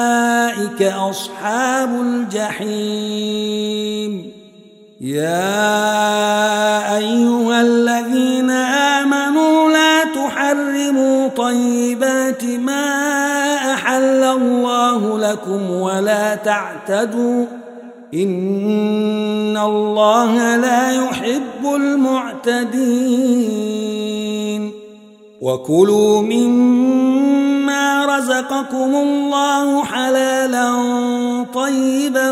أصحاب 0.81 2.01
الجحيم. 2.01 3.61
يا 5.01 6.97
أيها 6.97 7.61
الذين 7.61 8.49
آمنوا 8.49 9.71
لا 9.71 10.03
تحرموا 10.03 11.27
طيبات 11.27 12.43
ما 12.43 12.85
أحل 13.73 14.23
الله 14.23 15.31
لكم 15.31 15.71
ولا 15.71 16.35
تعتدوا. 16.35 17.45
إن 18.13 19.57
الله 19.57 20.55
لا 20.55 20.91
يحب 20.91 21.75
المعتدين. 21.75 24.30
وكلوا 25.41 26.21
مما 26.21 28.05
رزقكم 28.05 28.95
الله 28.95 29.83
حلالا 29.83 30.71
طيبا 31.53 32.31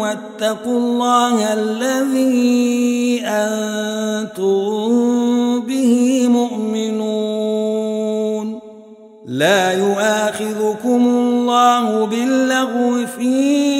واتقوا 0.00 0.78
الله 0.78 1.52
الذي 1.52 3.22
أنتم 3.24 4.90
به 5.60 6.28
مؤمنون. 6.28 7.70
لا 9.26 9.72
يؤاخذكم 9.72 11.06
الله 11.06 12.06
باللغو 12.06 13.06
في 13.06 13.79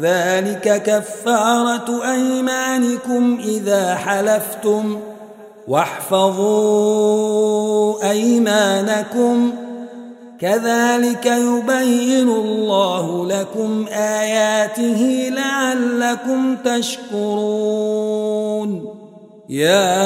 ذلك 0.00 0.82
كفارة 0.82 2.12
أيمانكم 2.12 3.38
إذا 3.44 3.94
حلفتم 3.94 5.00
واحفظوا 5.68 7.30
أيمانكم 8.10 9.52
كذلك 10.40 11.26
يبين 11.26 12.28
الله 12.28 13.26
لكم 13.26 13.86
آياته 13.92 15.32
لعلكم 15.32 16.56
تشكرون. 16.56 18.16
يا 19.48 20.04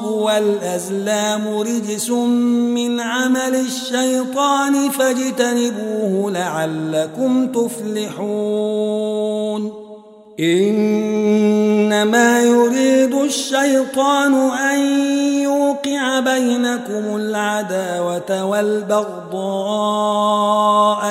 والأزلام 0.06 1.48
رجس 1.48 2.10
من 2.10 3.00
عمل 3.00 3.56
الشيطان 3.56 4.90
فاجتنبوه 4.90 6.32
لعلكم 6.32 7.48
تفلحون. 7.48 9.10
إنما 10.40 12.44
يريد 12.44 13.14
الشيطان 13.14 14.34
أن 14.50 14.80
بينكم 16.20 17.16
العداوة 17.16 18.44
والبغضاء 18.46 19.40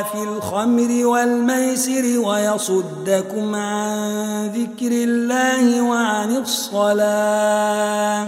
في 0.03 0.22
الخمر 0.22 1.07
والميسر 1.07 2.18
ويصدكم 2.28 3.55
عن 3.55 4.46
ذكر 4.46 4.92
الله 4.92 5.82
وعن 5.82 6.36
الصلاة 6.36 8.26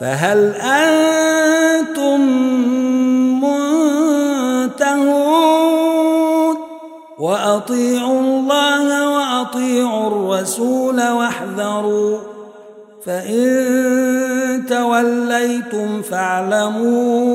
فهل 0.00 0.54
أنتم 0.54 2.20
منتهون؟ 4.74 5.44
وأطيعوا 7.18 8.20
الله 8.20 9.10
وأطيعوا 9.16 10.06
الرسول 10.06 11.08
واحذروا 11.08 12.33
فإن 13.06 14.66
توليتم 14.68 16.02
فاعلموا 16.02 17.34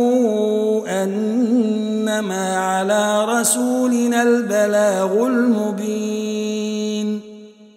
أنما 1.04 2.58
على 2.58 3.26
رسولنا 3.26 4.24
البلاغ 4.24 5.28
المبين 5.28 6.79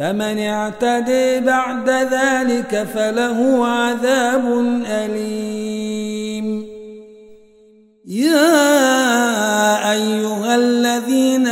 فمن 0.00 0.38
اعتدي 0.38 1.40
بعد 1.40 1.90
ذلك 1.90 2.88
فله 2.94 3.66
عذاب 3.66 4.44
أليم. 4.86 6.66
يا 8.06 9.92
أيها 9.92 10.56
الذين 10.56 11.46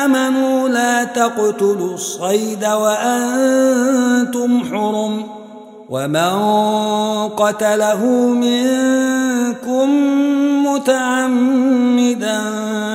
آمنوا 0.00 0.68
لا 0.68 1.04
تقتلوا 1.04 1.94
الصيد 1.94 2.64
وأنتم 2.64 4.64
حرم 4.64 5.26
ومن 5.90 6.32
قتله 7.28 8.06
منكم 8.26 9.88
متعمدا 10.66 12.40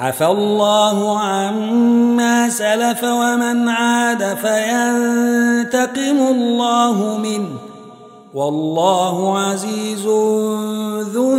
عفى 0.00 0.26
الله 0.26 1.18
عما 1.18 2.48
سلف 2.48 3.04
ومن 3.04 3.68
عاد 3.68 4.36
فينتقم 4.36 6.18
الله 6.30 7.18
منه. 7.18 7.48
والله 8.34 9.38
عزيز 9.38 10.06
ذو 11.14 11.36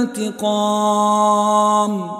انتقام. 0.00 2.10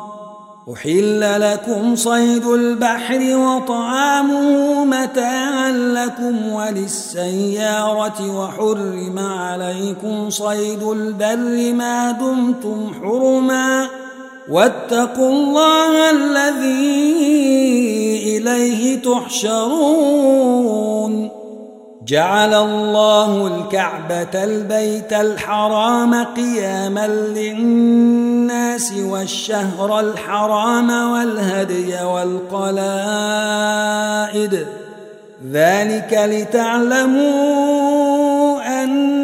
أحل 0.74 1.52
لكم 1.52 1.96
صيد 1.96 2.46
البحر 2.46 3.36
وطعامه 3.36 4.84
متاعا 4.84 5.72
لكم 5.72 6.52
وللسيارة 6.52 8.36
وحرم 8.36 9.18
عليكم 9.18 10.30
صيد 10.30 10.82
البر 10.82 11.74
ما 11.74 12.10
دمتم 12.10 12.94
حرما. 13.02 14.03
واتقوا 14.48 15.30
الله 15.30 16.10
الذي 16.10 17.14
إليه 18.36 19.02
تحشرون. 19.02 20.74
جعل 22.06 22.54
الله 22.54 23.46
الكعبة 23.46 24.44
البيت 24.44 25.12
الحرام 25.12 26.24
قياما 26.24 27.06
للناس 27.06 28.92
والشهر 29.10 30.00
الحرام 30.00 30.90
والهدي 30.90 32.04
والقلائد. 32.04 32.84
ذلك 35.52 36.18
لتعلموا 36.24 37.24
أن 38.82 39.23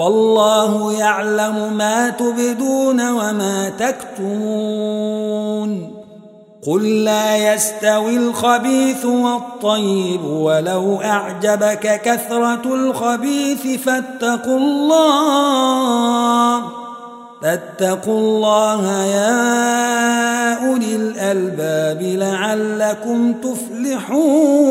والله 0.00 0.92
يعلم 0.92 1.76
ما 1.76 2.10
تبدون 2.10 3.10
وما 3.10 3.72
تكتمون. 3.78 5.20
قل 6.66 7.04
لا 7.04 7.54
يستوي 7.54 8.16
الخبيث 8.16 9.04
والطيب 9.04 10.24
ولو 10.24 11.00
أعجبك 11.00 12.00
كثرة 12.04 12.74
الخبيث 12.74 13.66
فاتقوا 13.84 14.58
الله. 14.58 15.40
فاتقوا 17.42 18.18
الله 18.18 19.04
يا 19.04 20.68
أولي 20.68 20.96
الألباب 20.96 22.02
لعلكم 22.02 23.32
تفلحون. 23.32 24.70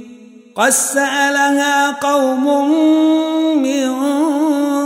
قد 0.61 0.69
سألها 0.69 1.91
قوم 1.91 2.71
من 3.61 3.89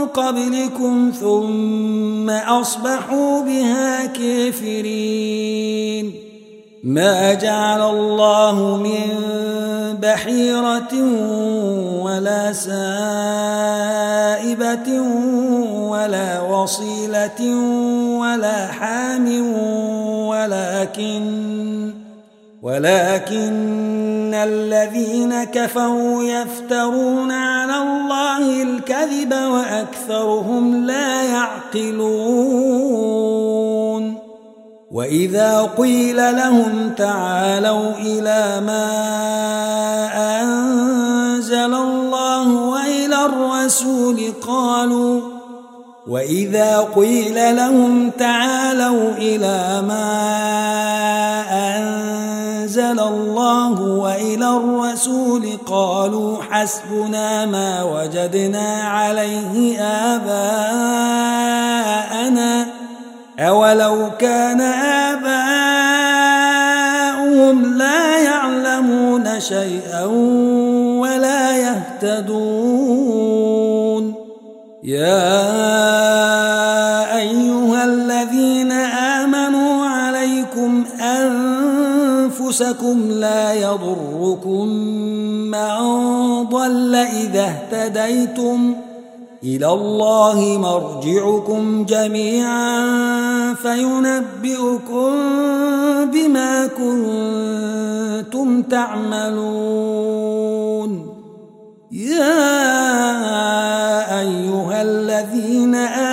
قبلكم 0.06 1.12
ثم 1.20 2.30
أصبحوا 2.30 3.42
بها 3.42 4.06
كافرين. 4.06 5.56
ما 6.84 7.34
جعل 7.34 7.82
الله 7.82 8.76
من 8.76 9.06
بحيرة 10.02 10.94
ولا 12.02 12.52
سائبة 12.52 12.80
ولا 15.92 16.40
وصيلة 16.40 17.56
ولا 18.16 18.66
حام 18.66 19.26
ولكن 20.26 22.05
ولكن 22.66 24.34
الذين 24.34 25.44
كفروا 25.44 26.22
يفترون 26.22 27.32
على 27.32 27.76
الله 27.76 28.62
الكذب 28.62 29.34
وأكثرهم 29.34 30.84
لا 30.84 31.22
يعقلون. 31.22 32.56
وإذا 34.92 35.70
قيل 35.78 36.16
لهم 36.16 36.90
تعالوا 36.96 37.90
إلى 38.00 38.60
ما 38.66 38.90
أنزل 40.42 41.74
الله 41.74 42.48
وإلى 42.48 43.24
الرسول 43.26 44.32
قالوا 44.46 45.20
وإذا 46.08 46.88
قيل 46.96 47.56
لهم 47.56 48.10
تعالوا 48.10 49.10
إلى 49.18 49.82
ما 49.88 50.76
أنزل 52.66 53.00
الله 53.00 53.80
وإلى 53.80 54.48
الرسول 54.56 55.46
قالوا 55.66 56.42
حسبنا 56.50 57.46
ما 57.46 57.82
وجدنا 57.82 58.82
عليه 58.82 59.80
آباءنا 60.14 61.46
أولو 63.38 64.10
كان 64.18 64.60
آباؤهم 67.10 67.74
لا 67.78 68.18
يعلمون 68.18 69.40
شيئا 69.40 70.04
ولا 71.00 71.56
يهتدون 71.56 72.55
يضركم 83.82 84.68
من 85.50 85.76
ضل 86.44 86.94
إذا 86.94 87.44
اهتديتم 87.44 88.74
إلى 89.44 89.68
الله 89.72 90.58
مرجعكم 90.58 91.84
جميعا 91.84 92.84
فينبئكم 93.54 95.12
بما 96.12 96.66
كنتم 96.66 98.62
تعملون. 98.62 100.16
يا 101.92 102.60
أيها 104.20 104.82
الذين 104.82 105.74
آمنوا 105.74 106.05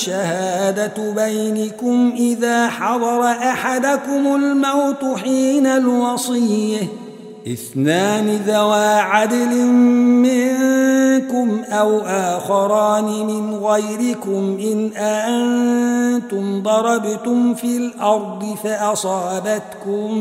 شهادة 0.00 1.12
بينكم 1.12 2.12
إذا 2.16 2.68
حضر 2.68 3.24
أحدكم 3.24 4.34
الموت 4.34 5.18
حين 5.18 5.66
الوصية. 5.66 6.78
اثنان 7.52 8.40
ذوى 8.46 8.86
عدل 8.86 9.66
منكم 10.26 11.62
أو 11.64 12.00
آخران 12.00 13.04
من 13.04 13.54
غيركم. 13.54 14.58
إن 14.60 14.90
أنتم 14.96 16.62
ضربتم 16.62 17.54
في 17.54 17.76
الأرض 17.76 18.56
فأصابتكم 18.64 20.18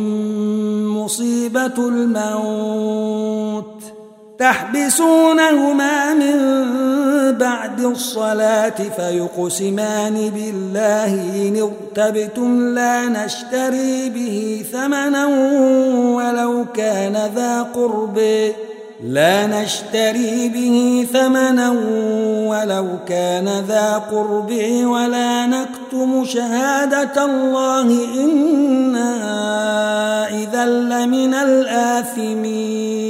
مصيبة 0.98 1.78
الموت. 1.78 3.84
تحبسونهما 4.40 6.14
من 6.14 6.38
بعد 7.38 7.80
الصلاة 7.80 8.76
فيقسمان 8.96 10.30
بالله 10.36 11.14
إن 11.14 11.70
ارتبتم 11.70 12.76
لا 12.76 13.06
نشتري 13.06 14.10
به 14.10 14.66
ثمنا 14.72 15.26
ولو 16.16 16.66
كان 16.74 17.30
ذا 17.36 17.62
قرب. 17.62 18.20
لا 19.04 19.48
نشتري 19.48 20.50
به 20.50 21.08
ثمنا 21.14 21.70
ولو 22.50 22.88
كان 23.08 23.64
ذا 23.68 23.98
قرب 24.12 24.52
ولا 24.84 25.46
نكتم 25.46 26.26
شهادة 26.26 27.26
الله 27.26 27.88
إنا 28.16 29.12
إذا 30.30 30.66
لمن 30.66 31.34
الآثمين. 31.34 33.10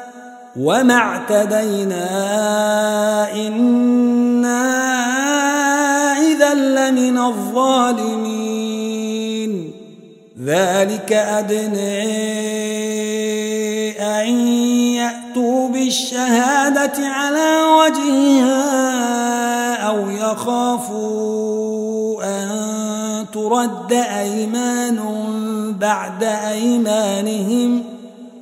وما 0.59 0.93
اعتدينا 0.93 2.07
إنا 3.33 4.61
إذا 6.21 6.53
لمن 6.53 7.17
الظالمين. 7.17 8.71
ذلك 10.45 11.13
أدنى 11.13 12.01
أن 13.99 14.27
يأتوا 14.95 15.69
بالشهادة 15.69 17.07
على 17.07 17.63
وجهها 17.63 18.71
أو 19.75 20.09
يخافوا 20.09 21.43
أن 22.23 22.49
ترد 23.33 23.93
أيمان 23.93 24.99
بعد 25.79 26.23
أيمانهم 26.23 27.83
ۖ 27.97 28.00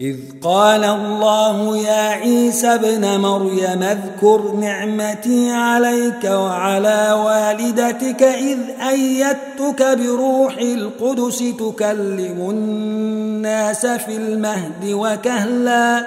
إذ 0.00 0.16
قال 0.42 0.84
الله 0.84 1.76
يا 1.76 2.08
عيسى 2.08 2.66
ابن 2.66 3.20
مريم 3.20 3.82
اذكر 3.82 4.52
نعمتي 4.60 5.50
عليك 5.50 6.24
وعلى 6.24 7.12
والدتك 7.26 8.22
إذ 8.22 8.58
أيدتك 8.88 9.98
بروح 9.98 10.56
القدس 10.58 11.38
تكلم 11.38 12.50
الناس 12.50 13.86
في 13.86 14.16
المهد 14.16 14.84
وكهلا 14.84 16.06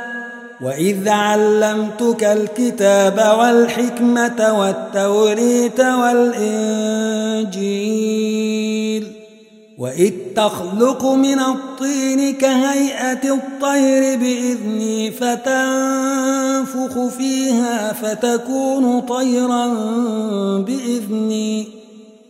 وإذ 0.62 1.10
علمتك 1.10 2.24
الكتاب 2.24 3.36
والحكمة 3.40 4.60
والتوريت 4.60 5.80
والإنجيل 5.80 7.24
وإذ 9.78 10.14
تخلق 10.36 11.06
من 11.06 11.40
الطين 11.40 12.34
كهيئة 12.34 13.34
الطير 13.34 14.20
بإذني 14.20 15.12
فتنفخ 15.12 17.08
فيها 17.18 17.94
فتكون 17.94 19.00
طيرا 19.00 19.68
بإذني 20.58 21.68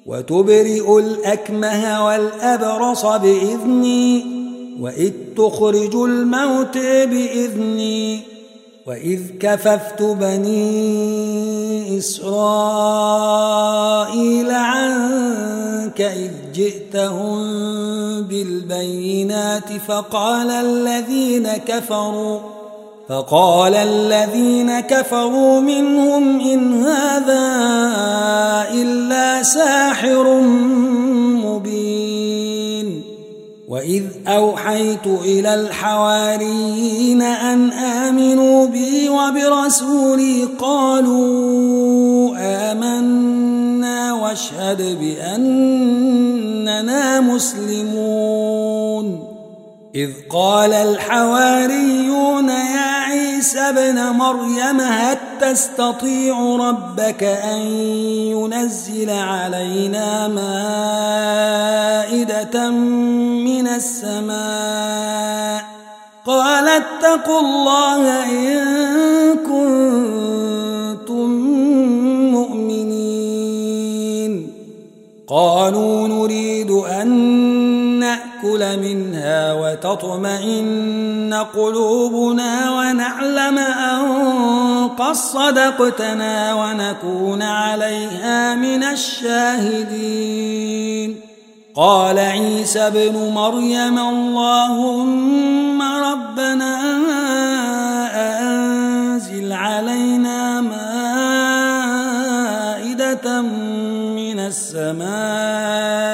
وتبرئ 0.05 0.99
الأكمه 0.99 2.05
والأبرص 2.05 3.05
بإذني 3.05 4.25
وإذ 4.79 5.13
تخرج 5.37 5.95
الموت 5.95 6.77
بإذني 6.77 8.19
وإذ 8.87 9.21
كففت 9.39 10.01
بني 10.01 11.97
إسرائيل 11.97 13.21
عنك 14.51 16.01
إذ 16.01 16.31
جئتهم 16.53 17.41
بالبينات 18.21 19.69
فقال 19.87 20.49
الذين 20.49 21.47
كفروا 21.47 22.39
فقال 23.09 23.75
الذين 23.75 24.79
كفروا 24.79 25.59
منهم 25.59 26.39
إن 26.39 26.83
هذا 26.83 27.45
إلا 28.73 29.43
ساحر 29.43 30.41
مبين. 31.43 32.23
وإذ 33.73 34.03
أوحيت 34.27 35.07
إلى 35.07 35.55
الحواريين 35.55 37.21
أن 37.21 37.71
آمنوا 37.71 38.67
بي 38.67 39.09
وبرسولي 39.09 40.47
قالوا 40.59 42.35
آمنا 42.37 44.13
واشهد 44.13 44.81
بأننا 46.83 47.21
مسلمون. 47.21 49.07
إذ 49.95 50.09
قال 50.29 50.73
الحواريون 50.73 52.49
يا 52.49 52.91
عيسى 53.07 53.59
ابن 53.59 54.01
مريم 54.17 54.81
هل 54.81 55.17
تستطيع 55.41 56.55
ربك 56.55 57.23
أن 57.23 57.59
ينزل 58.33 59.09
علينا 59.09 60.27
مائدة 62.07 62.69
من 62.69 63.67
السماء؟ 63.67 65.63
قال 66.25 66.67
اتقوا 66.67 67.39
الله 67.39 68.23
إن 68.23 68.59
كنتم 69.37 71.29
مؤمنين. 72.31 73.03
قالوا 75.27 76.02
نريد 76.23 76.71
أن 76.71 77.07
نأكل 77.99 78.79
منها 78.79 79.53
وتطمئن 79.53 81.33
قلوبنا 81.55 82.71
ونعلم 82.71 83.57
أن 83.57 84.01
قد 84.87 85.15
صدقتنا 85.15 86.53
ونكون 86.53 87.41
عليها 87.41 88.55
من 88.55 88.83
الشاهدين. 88.83 90.13
قال 91.75 92.19
عيسى 92.19 92.79
ابن 92.79 93.31
مريم 93.33 93.99
اللهم 93.99 95.81
ربنا 95.81 96.77
أنزل 98.39 99.51
علينا 99.51 100.61
مائدة 100.61 100.83
من 103.41 104.39
السماء 104.39 106.12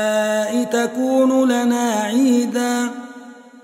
تكون 0.90 1.52
لنا 1.52 1.94
عيدا 1.94 2.90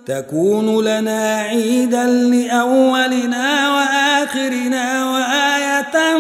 تكون 0.05 0.84
لنا 0.84 1.36
عيدا 1.36 2.03
لأولنا 2.05 3.76
وآخرنا 3.76 5.11
وآية 5.11 6.17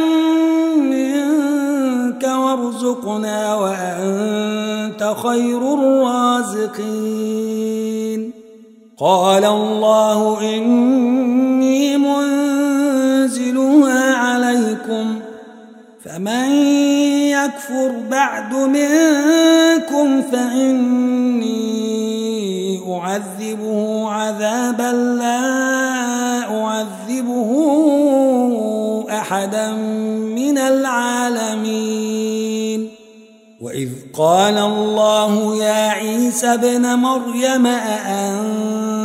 منك 0.77 2.23
وارزقنا 2.23 3.55
وأنت 3.55 5.13
خير 5.23 5.73
الرازقين. 5.73 7.25
قال 8.99 9.45
الله 9.45 10.39
إني 10.55 11.97
منزلها 11.97 13.35
عليكم 14.15 15.19
فمن 16.05 16.74
يكفر 17.45 17.91
بعد 18.11 18.53
منكم 18.53 20.21
فإني 20.31 21.55
أعذبه 22.89 24.09
عذابا 24.09 24.91
لا 25.19 26.61
أعذبه 26.61 27.51
أحدا 29.09 29.71
من 30.35 30.57
العالمين. 30.57 32.05
وإذ 33.61 33.89
قال 34.17 34.57
الله 34.57 35.55
يا 35.55 35.89
عيسى 35.89 36.47
ابن 36.53 36.95
مريم 36.95 37.67
أأنت 37.67 39.04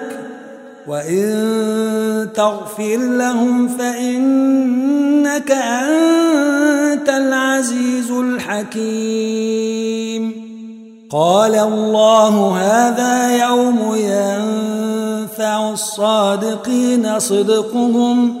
وإن 0.87 2.29
تغفر 2.35 2.97
لهم 2.97 3.67
فإنك 3.67 5.51
أنت 5.51 7.09
العزيز 7.09 8.11
الحكيم 8.11 9.61
قال 11.09 11.55
الله 11.55 12.57
هذا 12.57 13.37
يوم 13.47 13.95
ينفع 13.95 15.69
الصادقين 15.69 17.19
صدقهم 17.19 18.40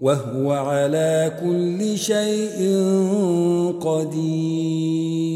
وهو 0.00 0.52
على 0.52 1.32
كل 1.42 1.98
شيء 1.98 2.58
قدير. 3.80 5.28